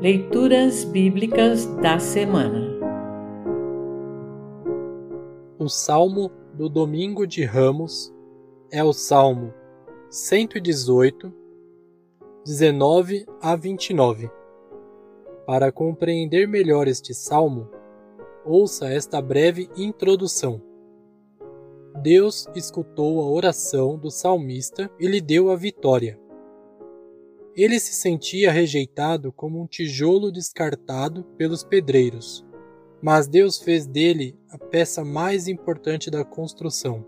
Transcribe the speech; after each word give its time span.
Leituras 0.00 0.82
Bíblicas 0.84 1.66
da 1.82 1.98
Semana 1.98 2.70
O 5.58 5.68
salmo 5.68 6.30
do 6.54 6.70
Domingo 6.70 7.26
de 7.26 7.44
Ramos 7.44 8.10
é 8.72 8.82
o 8.82 8.94
Salmo 8.94 9.52
118, 10.08 11.30
19 12.46 13.26
a 13.42 13.54
29. 13.54 14.30
Para 15.46 15.70
compreender 15.70 16.48
melhor 16.48 16.88
este 16.88 17.12
salmo, 17.12 17.68
ouça 18.42 18.88
esta 18.88 19.20
breve 19.20 19.68
introdução. 19.76 20.62
Deus 22.02 22.48
escutou 22.54 23.20
a 23.20 23.28
oração 23.28 23.98
do 23.98 24.10
salmista 24.10 24.90
e 24.98 25.06
lhe 25.06 25.20
deu 25.20 25.50
a 25.50 25.56
vitória. 25.56 26.18
Ele 27.56 27.80
se 27.80 27.92
sentia 27.94 28.52
rejeitado 28.52 29.32
como 29.32 29.60
um 29.60 29.66
tijolo 29.66 30.30
descartado 30.30 31.24
pelos 31.36 31.64
pedreiros, 31.64 32.46
mas 33.02 33.26
Deus 33.26 33.58
fez 33.58 33.86
dele 33.86 34.38
a 34.48 34.56
peça 34.56 35.04
mais 35.04 35.48
importante 35.48 36.10
da 36.10 36.24
construção. 36.24 37.04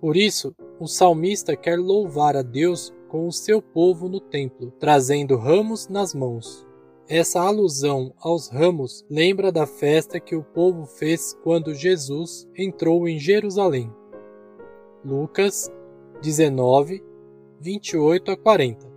Por 0.00 0.16
isso, 0.16 0.54
o 0.80 0.86
salmista 0.86 1.54
quer 1.54 1.78
louvar 1.78 2.36
a 2.36 2.42
Deus 2.42 2.92
com 3.08 3.28
o 3.28 3.32
seu 3.32 3.60
povo 3.60 4.08
no 4.08 4.18
templo, 4.18 4.72
trazendo 4.80 5.36
ramos 5.36 5.88
nas 5.88 6.14
mãos. 6.14 6.66
Essa 7.06 7.42
alusão 7.42 8.14
aos 8.18 8.48
ramos 8.48 9.04
lembra 9.10 9.52
da 9.52 9.66
festa 9.66 10.18
que 10.18 10.34
o 10.34 10.42
povo 10.42 10.86
fez 10.86 11.36
quando 11.44 11.74
Jesus 11.74 12.48
entrou 12.56 13.06
em 13.06 13.18
Jerusalém. 13.18 13.92
Lucas 15.04 15.70
19, 16.22 17.04
28 17.60 18.30
a 18.30 18.36
40 18.36 18.91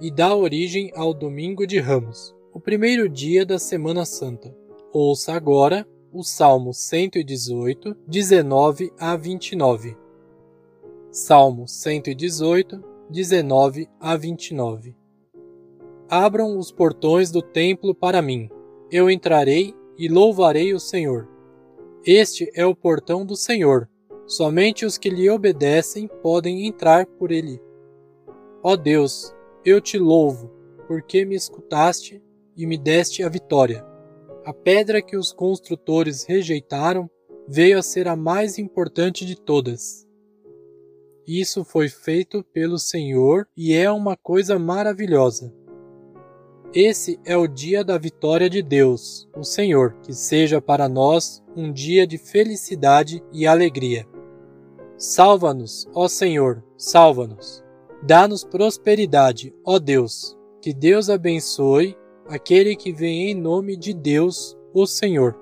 e 0.00 0.10
dá 0.10 0.34
origem 0.34 0.92
ao 0.94 1.12
Domingo 1.12 1.66
de 1.66 1.78
Ramos, 1.78 2.34
o 2.52 2.60
primeiro 2.60 3.08
dia 3.08 3.44
da 3.44 3.58
Semana 3.58 4.04
Santa. 4.04 4.54
Ouça 4.92 5.32
agora 5.32 5.86
o 6.12 6.22
Salmo 6.22 6.72
118, 6.72 7.96
19 8.06 8.92
a 8.98 9.16
29. 9.16 9.96
Salmo 11.10 11.66
118, 11.66 12.82
19 13.10 13.88
a 14.00 14.16
29. 14.16 14.94
Abram 16.08 16.56
os 16.56 16.70
portões 16.70 17.30
do 17.30 17.42
templo 17.42 17.94
para 17.94 18.22
mim. 18.22 18.48
Eu 18.90 19.10
entrarei 19.10 19.74
e 19.98 20.08
louvarei 20.08 20.72
o 20.72 20.80
Senhor. 20.80 21.28
Este 22.04 22.50
é 22.54 22.64
o 22.64 22.74
portão 22.74 23.26
do 23.26 23.36
Senhor. 23.36 23.88
Somente 24.26 24.86
os 24.86 24.96
que 24.96 25.10
lhe 25.10 25.28
obedecem 25.28 26.08
podem 26.22 26.66
entrar 26.66 27.06
por 27.06 27.30
ele. 27.30 27.60
Ó 28.62 28.76
Deus, 28.76 29.34
eu 29.64 29.80
te 29.80 29.98
louvo, 29.98 30.50
porque 30.86 31.24
me 31.24 31.34
escutaste 31.34 32.22
e 32.56 32.66
me 32.66 32.78
deste 32.78 33.22
a 33.22 33.28
vitória. 33.28 33.84
A 34.44 34.52
pedra 34.52 35.02
que 35.02 35.16
os 35.16 35.32
construtores 35.32 36.24
rejeitaram 36.24 37.10
veio 37.46 37.78
a 37.78 37.82
ser 37.82 38.08
a 38.08 38.16
mais 38.16 38.58
importante 38.58 39.24
de 39.24 39.36
todas. 39.36 40.06
Isso 41.26 41.64
foi 41.64 41.88
feito 41.88 42.42
pelo 42.52 42.78
Senhor 42.78 43.46
e 43.56 43.74
é 43.74 43.90
uma 43.90 44.16
coisa 44.16 44.58
maravilhosa. 44.58 45.52
Esse 46.74 47.18
é 47.24 47.36
o 47.36 47.46
dia 47.46 47.82
da 47.82 47.96
vitória 47.96 48.48
de 48.48 48.62
Deus, 48.62 49.28
o 49.36 49.42
Senhor, 49.42 49.94
que 50.02 50.12
seja 50.12 50.60
para 50.60 50.88
nós 50.88 51.42
um 51.56 51.72
dia 51.72 52.06
de 52.06 52.18
felicidade 52.18 53.22
e 53.32 53.46
alegria. 53.46 54.06
Salva-nos, 54.96 55.86
ó 55.94 56.08
Senhor, 56.08 56.62
salva-nos. 56.76 57.67
Dá-nos 58.02 58.44
prosperidade, 58.44 59.54
ó 59.64 59.78
Deus. 59.78 60.36
Que 60.60 60.72
Deus 60.72 61.10
abençoe 61.10 61.96
aquele 62.28 62.76
que 62.76 62.92
vem 62.92 63.30
em 63.30 63.34
nome 63.34 63.76
de 63.76 63.92
Deus, 63.92 64.56
o 64.72 64.86
Senhor. 64.86 65.36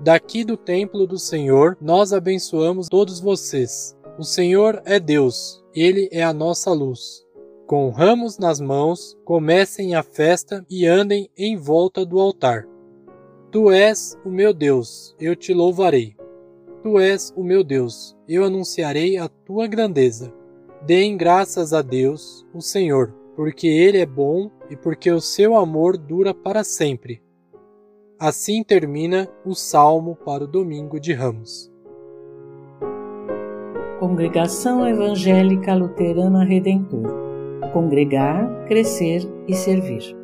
Daqui 0.00 0.44
do 0.44 0.56
templo 0.56 1.06
do 1.06 1.18
Senhor, 1.18 1.76
nós 1.80 2.12
abençoamos 2.12 2.88
todos 2.88 3.20
vocês. 3.20 3.96
O 4.18 4.24
Senhor 4.24 4.82
é 4.84 4.98
Deus, 4.98 5.64
ele 5.74 6.08
é 6.12 6.22
a 6.22 6.32
nossa 6.32 6.72
luz. 6.72 7.24
Com 7.66 7.88
ramos 7.90 8.38
nas 8.38 8.60
mãos, 8.60 9.16
comecem 9.24 9.94
a 9.94 10.02
festa 10.02 10.64
e 10.68 10.86
andem 10.86 11.30
em 11.36 11.56
volta 11.56 12.04
do 12.04 12.20
altar. 12.20 12.66
Tu 13.50 13.70
és 13.70 14.18
o 14.24 14.28
meu 14.28 14.52
Deus, 14.52 15.14
eu 15.18 15.34
te 15.34 15.54
louvarei. 15.54 16.16
Tu 16.82 16.98
és 16.98 17.32
o 17.36 17.42
meu 17.42 17.64
Deus, 17.64 18.16
eu 18.28 18.44
anunciarei 18.44 19.16
a 19.16 19.28
tua 19.28 19.66
grandeza. 19.66 20.32
Deem 20.86 21.16
graças 21.16 21.72
a 21.72 21.80
Deus, 21.80 22.46
o 22.52 22.60
Senhor, 22.60 23.14
porque 23.34 23.66
Ele 23.66 23.98
é 23.98 24.06
bom 24.06 24.50
e 24.68 24.76
porque 24.76 25.10
o 25.10 25.20
seu 25.20 25.56
amor 25.56 25.96
dura 25.96 26.34
para 26.34 26.62
sempre. 26.62 27.22
Assim 28.18 28.62
termina 28.62 29.28
o 29.46 29.54
salmo 29.54 30.14
para 30.14 30.44
o 30.44 30.48
domingo 30.48 31.00
de 31.00 31.12
Ramos. 31.12 31.72
Congregação 33.98 34.86
Evangélica 34.86 35.74
Luterana 35.74 36.44
Redentor 36.44 37.24
Congregar, 37.72 38.66
Crescer 38.66 39.22
e 39.48 39.54
Servir. 39.54 40.23